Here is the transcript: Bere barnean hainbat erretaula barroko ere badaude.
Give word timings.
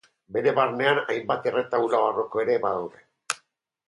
Bere 0.35 0.51
barnean 0.59 1.01
hainbat 1.01 1.45
erretaula 1.51 1.99
barroko 2.05 2.41
ere 2.45 2.57
badaude. 2.65 3.39